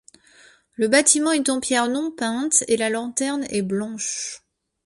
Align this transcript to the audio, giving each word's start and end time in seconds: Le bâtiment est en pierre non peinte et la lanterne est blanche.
Le 0.77 0.87
bâtiment 0.87 1.31
est 1.31 1.47
en 1.49 1.59
pierre 1.59 1.87
non 1.87 2.09
peinte 2.09 2.63
et 2.67 2.75
la 2.75 2.89
lanterne 2.89 3.45
est 3.51 3.61
blanche. 3.61 4.41